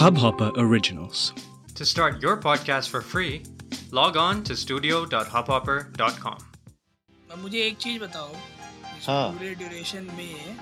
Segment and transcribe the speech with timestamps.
[0.00, 1.34] Hubhopper Originals.
[1.74, 3.42] To start your podcast for free,
[3.92, 6.38] log on to studio.hubhopper.com.
[7.42, 10.56] मुझे एक चीज़ बताओ इस हाँ। पूरे ड्यूरेशन में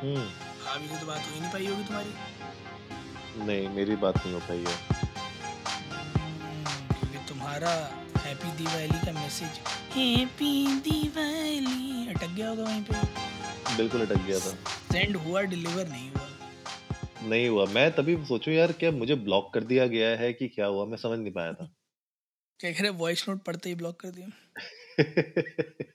[0.00, 0.24] हम्म
[0.72, 4.40] अभी से तो बात हो ही नहीं पाई होगी तुम्हारी नहीं मेरी बात नहीं हो
[4.48, 4.76] पाई है
[6.90, 7.72] क्योंकि तुम्हारा
[8.24, 9.60] हैप्पी दिवाली का मैसेज
[9.96, 10.52] हैप्पी
[10.88, 14.56] दिवाली अटक गया होगा वहीं पे बिल्कुल अटक गया था
[14.92, 16.31] सेंड हुआ डिलीवर नहीं हुआ
[17.22, 20.66] नहीं हुआ। मैं तभी सोचू यार क्या मुझे ब्लॉक कर दिया गया है कि क्या
[20.66, 20.84] हुआ?
[20.84, 21.74] मैं समझ नहीं पाया था।
[22.60, 24.28] क्या कह रहे वॉइस नोट पढ़ते ही ब्लॉक कर दिया।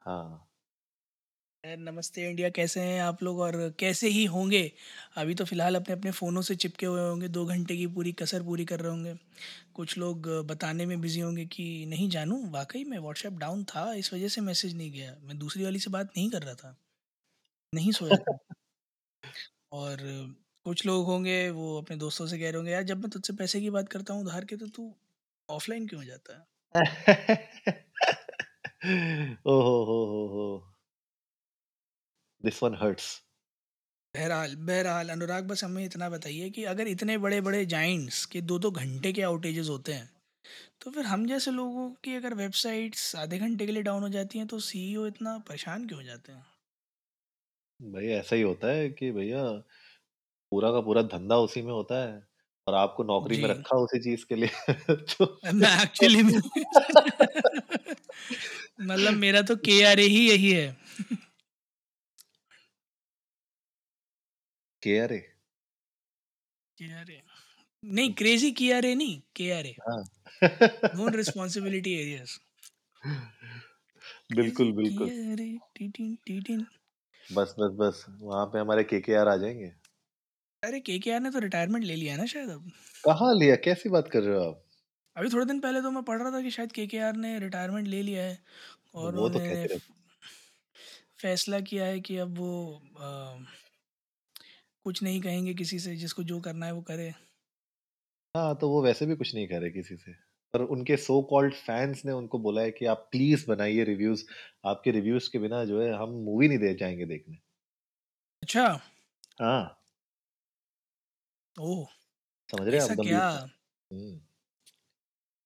[0.00, 0.46] हाँ।
[1.64, 3.40] नमस्ते इंडिया कैसे हैं आप लोग?
[3.40, 4.72] और कैसे ही होंगे?
[5.16, 8.42] अभी तो फ़िलहाल अपने अपने फ़ोनों से चिपके हुए होंगे। दो घंटे की पूरी कसर
[8.42, 9.14] पूरी कर रहे होंगे।
[9.74, 12.50] कुछ लोग बताने में बिज़ी होंगे कि नहीं जानू?
[12.50, 15.90] वाकई में व्हाट्सएप डाउन था इस वजह से मैसेज नहीं गया। मैं दूसरी वाली से
[15.90, 16.76] बात नहीं कर रहा था।
[17.74, 18.38] नहीं सोया था।
[19.72, 19.98] और
[20.66, 23.60] कुछ लोग होंगे वो अपने दोस्तों से कह रहे होंगे यार जब मैं तुझसे पैसे
[23.60, 24.92] की बात करता हूँ उधार के तो तू
[25.48, 26.46] ऑफलाइन क्यों हो जाता है?
[29.46, 30.46] ओहो हो हो हो।
[32.44, 33.08] दिस वन हर्ट्स
[34.14, 38.58] बहरहाल बहरहाल अनुराग बस हमें इतना बताइए कि अगर इतने बड़े बड़े जाइंट्स के दो
[38.58, 40.08] दो घंटे के आउटेजेस होते हैं
[40.82, 44.38] तो फिर हम जैसे लोगों की अगर वेबसाइट्स आधे घंटे के लिए डाउन हो जाती
[44.38, 46.44] हैं तो सीईओ इतना परेशान क्यों हो जाते हैं?
[47.80, 49.42] भाई ऐसा ही होता है कि भैया
[50.52, 52.22] पूरा का पूरा धंधा उसी में होता है
[52.66, 54.50] और आपको नौकरी में जी। रखा उसी चीज़ के लिए।
[54.94, 56.22] तो मैं एक्चुअली
[58.82, 60.76] मतलब मेरा तो के आर ए ही यही है।
[64.82, 65.20] के अरे
[66.78, 67.22] के आर ए
[67.82, 70.04] नहीं क्रेजी के आर ए नहीं के आर हाँ।
[70.94, 72.38] नोन रिस्पॉन्सिबिलिटी एरियाज़
[74.32, 75.12] बिल्कुल बिल्कुल।
[75.76, 76.66] टीटिन टीटिन।
[77.30, 79.72] बस बस बस। वहाँ पे हमारे केकेआर आ जाएँगे।
[80.62, 82.70] अरे के के आर ने तो रिटायरमेंट ले लिया है ना शायद अब।
[83.04, 83.56] कहाँ लिया?
[83.58, 84.62] कैसी बात कर रहे हो आप?
[85.16, 88.02] अभी थोड़े दिन पहले तो मैं पढ़ रहा था कि शायद केकेआर ने रिटायरमेंट ले
[88.02, 88.38] लिया है
[88.96, 89.78] और वो तो कहते
[91.18, 92.50] फैसला किया है कि अब वो
[92.98, 93.38] अ,
[94.84, 97.12] कुछ नहीं कहेंगे किसी से जिसको जो करना है वो करे।
[98.34, 100.12] हाँ तो वो वैसे भी कुछ नहीं करे किसी से।
[100.54, 104.24] पर उनके सो कॉल्ड फैंस ने उनको बोला है कि आप प्लीज़ बनाइए रिव्यूज़
[104.66, 107.38] आपके रिव्यूज़ के बिना जो है हम मूवी नहीं दे जाएँगे देखने।
[108.42, 108.66] अच्छा।
[109.40, 109.76] हाँ।
[111.56, 111.84] ओह
[112.48, 113.24] समझ रहे हैं आप क्या?
[113.90, 114.20] हम्म,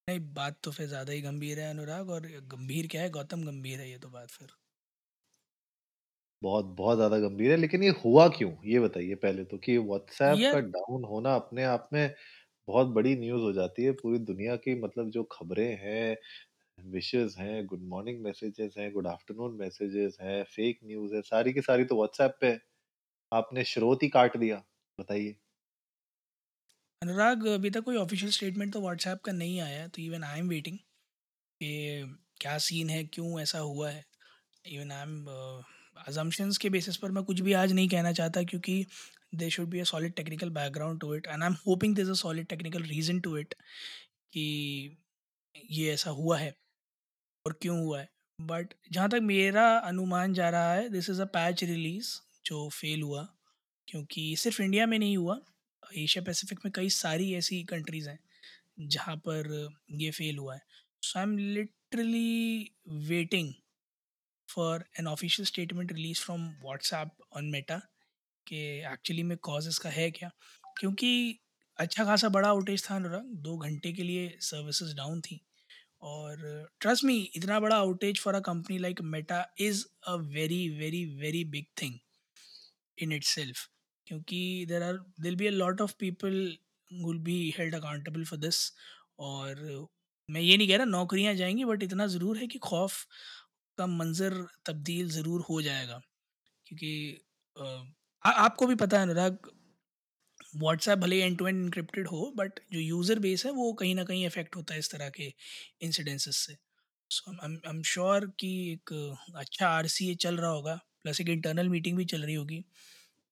[0.09, 3.10] नहीं बात तो फिर ज़्यादा ही गंभीर है अनुराग और गंभीर क्या है?
[3.12, 4.56] गौतम गंभीर है ये तो बात फिर।
[6.42, 8.50] बहुत बहुत ज़्यादा गंभीर है लेकिन ये हुआ क्यों?
[8.65, 12.15] ये बताइए पहले तो कि व्हाट्सएप का डाउन होना अपने आप में
[12.69, 16.16] बहुत बड़ी न्यूज़ हो जाती है पूरी दुनिया की। मतलब जो खबरें हैं
[16.78, 21.60] विशेस हैं, गुड मॉर्निंग मैसेजेस हैं, गुड आफ्टरनून मैसेजेस हैं, फेक न्यूज़ है, सारी की
[21.62, 22.58] सारी तो व्हाट्सएप पे।
[23.32, 24.62] आपने स्रोत ही काट दिया,
[24.98, 25.36] बताइए।
[27.03, 30.38] अनुराग, अभी तक कोई ऑफिशियल स्टेटमेंट तो व्हाट्सएप का नहीं आया है तो इवन आई
[30.41, 30.78] एम वेटिंग
[31.60, 34.04] कि क्या सीन है, क्यों ऐसा हुआ है।
[34.64, 35.26] इवन आई एम
[35.98, 38.84] अजम्पशंस के बेसिस पर मैं कुछ भी आज नहीं कहना चाहता क्योंकि
[39.50, 42.47] should be a solid technical background to it and I am hoping this a solid
[42.47, 43.55] technical reason to it
[44.33, 44.97] कि
[45.55, 46.55] ये ऐसा हुआ है
[47.47, 48.09] और क्यों हुआ है।
[48.39, 52.09] बट जहाँ तक मेरा अनुमान जा रहा है this is a patch release
[52.47, 53.22] जो फेल हुआ,
[53.89, 55.39] क्योंकि सिर्फ़ इंडिया में नहीं हुआ
[55.83, 58.19] एशिया पैसिफिक में कई सारी ऐसी कंट्रीज़ हैं
[58.89, 59.49] जहाँ पर
[59.93, 60.62] ये फेल हुआ है।
[61.03, 62.71] So I am literally
[63.09, 63.53] waiting
[64.49, 67.81] for an official statement release from WhatsApp on Meta
[68.47, 68.56] कि
[68.93, 70.31] एक्चुअली में कॉज इसका है क्या?
[70.77, 71.41] क्योंकि
[71.78, 75.41] अच्छा खासा बड़ा आउटेज था अनुराग, दो घंटे के लिए सर्विसेज़ डाउन थी।
[76.05, 81.04] और ट्रस्ट मी इतना बड़ा outage for a company like Meta is a very very
[81.16, 81.99] very big thing
[82.99, 83.66] in itself
[84.06, 86.34] क्योंकि there are will be a lot of people
[86.91, 88.60] will be held accountable for this
[89.21, 89.62] और
[90.28, 93.04] मैं ये नहीं कह रहा नौकरियाँ जाएँगी बट इतना ज़रूर है कि खौफ
[93.78, 94.34] का मंजर
[94.66, 96.00] तब्दील ज़रूर हो जाएगा।
[96.66, 96.93] क्योंकि
[98.24, 99.50] आ, आपको भी पता है अनुराग
[100.56, 104.04] व्हाट्सएप भले एंड टू एंड इनक्रिप्टेड हो बट जो यूज़र बेस है वो कहीं ना
[104.04, 105.32] कहीं इफ़ेक्ट होता है इस तरह के
[105.82, 106.56] इंसिडेंसेस से।
[107.10, 108.92] सो आई एम श्योर कि एक
[109.36, 112.60] अच्छा आरसीए चल रहा होगा प्लस एक इंटरनल मीटिंग भी चल रही होगी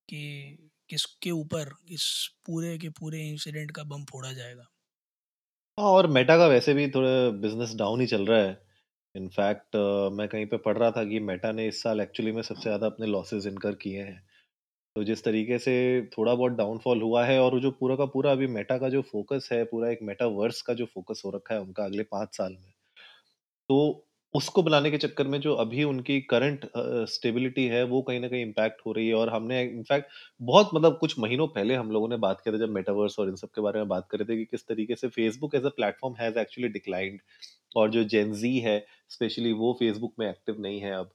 [0.09, 0.59] कि
[0.91, 2.05] किसके ऊपर इस
[2.47, 4.67] पूरे के पूरे इंसिडेंट का बम फोड़ा जाएगा।
[5.79, 8.61] हाँ और मेटा का वैसे भी थोड़ा बिज़नेस डाउन ही चल रहा है।
[9.15, 12.43] इनफैक्ट uh, मैं कहीं पे पढ़ रहा था कि मेटा ने इस साल एक्चुअली में
[12.43, 14.23] सबसे ज़्यादा अपने लॉसेस इनकर किए हैं।
[14.97, 15.73] तो जिस तरीके से
[16.09, 19.03] थोड़ा बहुत डाउनफॉल हुआ है और वो जो पूरा का पूरा अभी मेटा का जो
[19.03, 22.53] फोकस है, पूरा एक मेटावर्स का जो फोकस हो रखा है उनका अगले पाँच साल
[22.55, 22.73] में
[23.71, 26.67] तो उसको बनाने के चक्कर में जो अभी उनकी करंट
[27.11, 30.09] स्टेबिलिटी है वो कहीं ना कहीं इम्पैक्ट हो रही है और हमने इनफैक्ट
[30.43, 33.37] बहुत मतलब कुछ महीनों पहले हम लोगों ने बात किया था जब मेटावर्स और इन
[33.37, 35.71] सब के बारे में बात कर रहे थे कि किस तरीके से Facebook as a
[35.77, 37.21] platform has actually declined
[37.77, 38.79] और जो जेनजी है
[39.11, 41.11] स्पेशली वो फेसबुक में एक्टिव नहीं है अब।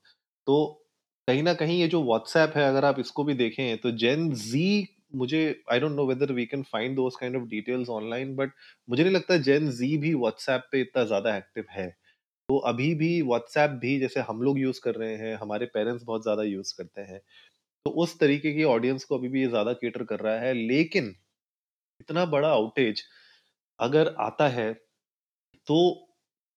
[0.47, 0.86] तो
[1.27, 4.87] कहीं ना कहीं ये जो व्हाट्सएप है, अगर आप इसको भी देखें तो जेन जी
[5.15, 5.39] मुझे
[5.71, 8.51] I don't know whether we can find those kind of details online but
[8.87, 11.87] मुझे नहीं लगता जेन जी भी व्हाट्सएप पे इतना ज़्यादा एक्टिव है।
[12.49, 16.23] तो अभी भी व्हाट्सएप भी, जैसे हम लोग यूज़ कर रहे हैं, हमारे पेरेंट्स बहुत
[16.23, 17.19] ज़्यादा यूज़ करते हैं
[17.85, 21.15] तो उस तरीके की ऑडियंस को अभी भी ये ज़्यादा केटर कर रहा है। लेकिन
[22.01, 23.03] इतना बड़ा आउटेज
[23.79, 24.73] अगर आता है
[25.67, 25.79] तो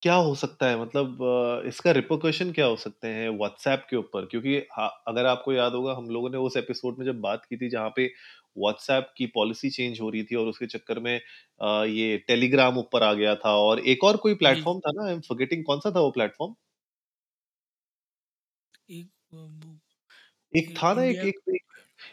[0.03, 0.81] क्या हो सकता है?
[0.81, 1.19] मतलब
[1.67, 4.27] इसका रिपोकशन क्या हो सकते हैं व्हाट्सएप के ऊपर?
[4.27, 4.57] क्योंकि
[5.09, 7.91] अगर आपको याद होगा हम लोगों ने उस एपिसोड में जब बात की थी जहाँ
[7.97, 8.07] पे
[8.57, 11.15] व्हाट्सएप की पॉलिसी चेंज हो रही थी और उसके चक्कर में
[11.89, 15.07] ये टेलीग्राम ऊपर आ गया था और एक और कोई प्लेटफॉर्म था ना?
[15.07, 16.55] आई एम फॉरगेटिंग कौन सा था वो प्लेटफॉर्म
[20.53, 21.41] एक था ना एक एक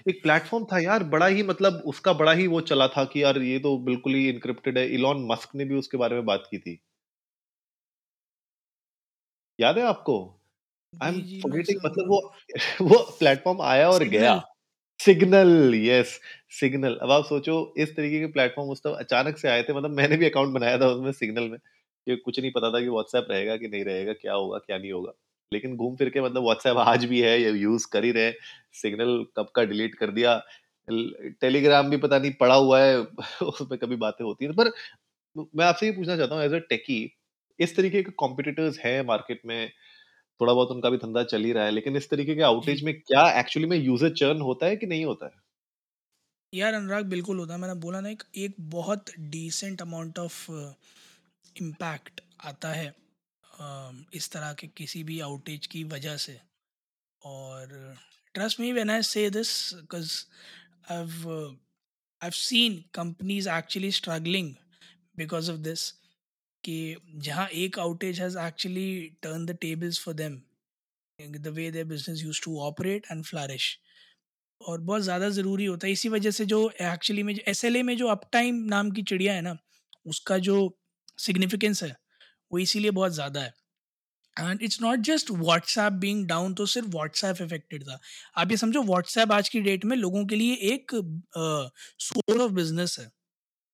[0.07, 3.38] एक प्लेटफॉर्म था यार बड़ा ही मतलब उसका बड़ा ही वो चला था कि यार
[3.44, 6.57] ये तो बिल्कुल ही इनक्रिप्टेड है। इलॉन मस्क ने भी उसके बारे में बात की
[6.60, 6.80] थी।
[9.59, 10.18] याद है आपको?
[10.94, 12.19] आई एम फॉरगेटिंग मतलब वो
[12.81, 14.36] वो प्लेटफॉर्म आया और गया।
[15.00, 15.75] सिग्नल?
[15.75, 16.19] Yes
[16.59, 16.95] Signal.
[17.01, 20.30] अब आप सोचो इस तरीके के प्लेटफॉर्म उस अचानक से आए थे मतलब मैंने भी
[20.30, 21.57] अकाउंट बनाया था उसमें सिग्नल में
[22.07, 24.92] कि कुछ नहीं पता था कि व्हाट्सएप रहेगा कि नहीं रहेगा क्या होगा क्या नहीं
[24.92, 25.12] होगा।
[25.51, 28.31] लेकिन घूम फिर के मतलब व्हाट्सएप आज भी है ये यूज़ कर ही रहे
[28.74, 30.42] सिग्नल कब का डिलीट कर दिया।
[31.42, 32.98] टेलीग्राम भी पता नहीं पड़ा हुआ है
[33.44, 34.71] उसमें कभी बातें होती है। पर
[35.56, 37.00] मैं आपसे ये पूछना चाहता हूँ एज अ टेकी
[37.59, 39.69] इस तरीके के कॉम्पिटिटर्स हैं मार्केट में
[40.42, 42.94] थोड़ा बहुत उनका भी धंधा चल ही रहा है लेकिन इस तरीके के आउटेज में
[43.01, 45.42] क्या एक्चुअली में यूज़र चर्न होता है कि नहीं होता है?
[46.54, 50.51] यार अनुराग बिल्कुल होता है। मैंने बोला ना एक एक बहुत डिसेंट अमाउंट ऑफ़
[51.62, 52.94] इम्पैक्ट आता है
[53.62, 56.39] uh, इस तरह के किसी भी आउटेज की वजह से।
[57.21, 57.95] और
[58.33, 60.25] trust me when I say this because
[60.92, 61.57] I
[62.21, 64.57] I've seen companies actually struggling
[65.15, 65.94] because of this
[66.68, 68.90] कि जहाँ एक outage has actually
[69.24, 70.40] turn the tables for them
[71.19, 73.78] the way their business used to operate and flourish
[74.62, 77.81] और बहुत ज़्यादा ज़रूरी होता है। इसी वजह से जो एक्चुअली में एस एल ए
[77.84, 79.58] में जो अप टाइम नाम की चिड़िया है ना,
[80.06, 80.58] उसका जो
[81.19, 81.96] सिग्निफिकेंस है,
[82.52, 83.54] वो इसीलिए बहुत ज़्यादा है।
[84.38, 88.00] And it's not just WhatsApp being down तो सिर्फ़ व्हाट्सएप इफेक्टेड था।
[88.38, 90.92] आप ये समझो व्हाट्सएप आज की डेट में लोगों के लिए एक
[92.02, 93.10] सोर्स ऑफ़ बिज़नेस है।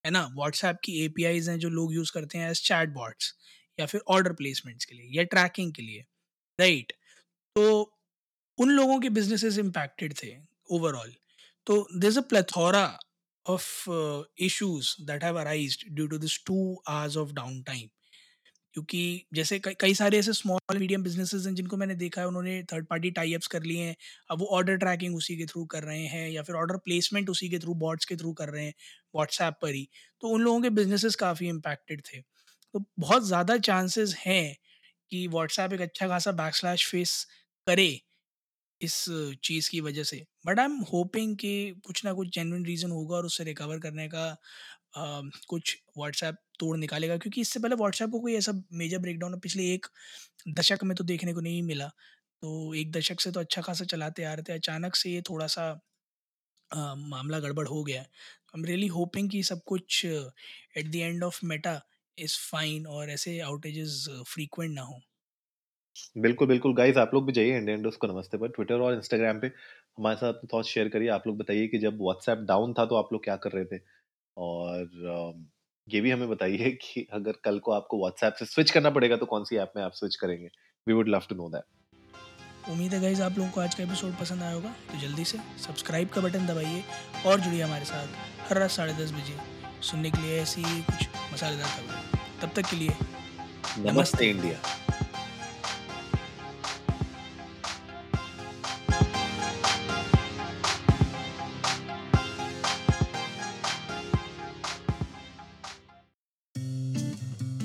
[0.06, 0.26] है ना?
[0.36, 1.08] व्हाट्सएप की ए
[1.50, 3.34] हैं जो लोग यूज़ करते हैं एज चैट बॉट्स
[3.80, 6.06] या फिर ऑर्डर प्लेसमेंट्स के लिए या ट्रैकिंग के लिए
[6.60, 6.94] राइट
[7.56, 7.66] तो
[8.58, 10.36] उन लोगों के बिजनेसेस इम्पैक्टेड थे
[10.70, 11.14] ओवरऑल
[11.68, 12.86] तो this is a plethora
[13.46, 13.90] of
[14.40, 16.58] issues that have arise due to this two
[16.88, 17.90] hours of down time
[18.76, 19.02] क्योंकि
[19.34, 22.86] जैसे कई कई सारे ऐसे स्मॉल मीडियम बिजनेसेस हैं जिनको मैंने देखा है, उन्होंने थर्ड
[22.88, 23.96] पार्टी टाई अप्स कर लिए हैं।
[24.30, 27.50] अब वो ऑर्डर ट्रैकिंग उसी के थ्रू कर रहे हैं या फिर ऑर्डर प्लेसमेंट उसी
[27.50, 28.74] के थ्रू बॉट्स के थ्रू कर रहे हैं
[29.16, 29.88] व्हाट्सएप पर ही।
[30.24, 32.22] तो उन लोगों के बिजनेसेस काफ़ी इम्पैक्टेड थे।
[32.74, 34.56] तो बहुत ज़्यादा चांसेस हैं
[35.12, 37.24] कि व्हाट्सएप एक अच्छा खासा बैक स्लैश फेस
[37.68, 37.90] करे
[38.82, 38.96] इस
[39.44, 41.52] चीज़ की वजह से। बट आई एम होपिंग कि
[41.86, 44.26] कुछ ना कुछ जेनविन रीज़न होगा और उससे रिकवर करने का
[44.96, 49.86] कुछ व्हाट्सएप तोड़ निकालेगा क्योंकि इससे पहले व्हाट्सएप को कोई ऐसा मेजर ब्रेकडाउन पिछले एक
[50.52, 51.88] दशक में तो देखने को नहीं मिला।
[52.44, 55.48] तो एक दशक से तो अच्छा खासा चलाते आ रहे थे अचानक से ये थोड़ा
[55.50, 55.70] सा
[56.72, 61.24] आ, मामला गड़बड़ हो गया आई एम रियली होपिंग कि सब कुछ at the end
[61.24, 61.80] of Meta
[62.18, 65.00] is fine और ऐसे आउटेजेस फ्रीक्वेंट ना हो।
[66.18, 69.40] बिल्कुल बिल्कुल। गाइस आप लोग भी जाइए इंडियन डोज को नमस्ते पर ट्विटर और इंस्टाग्राम
[69.40, 69.48] पे।
[69.98, 73.14] हमारे साथ थॉट्स शेयर करिए। आप लोग बताइए कि जब व्हाट्सएप डाउन था तो आप
[73.14, 73.78] लोग क्या कर रहे थे?
[74.38, 75.44] और
[75.88, 79.26] ये भी हमें बताइए कि अगर कल को आपको व्हाट्सएप से स्विच करना पड़ेगा तो
[79.26, 80.48] कौन सी ऐप में आप स्विच करेंगे?
[80.88, 84.16] We would love to know that उम्मीद है गाइज़ आप लोगों को आज का एपिसोड
[84.20, 86.84] पसंद आया होगा तो जल्दी से सब्सक्राइब का बटन दबाइए
[87.26, 89.38] और जुड़िए हमारे साथ हर रात साढ़े दस बजे।
[89.82, 94.58] सुनने के लिए ऐसी कुछ मसालेदार खबरें। तब तक के लिए नमस्ते नमस्ते। इंडिया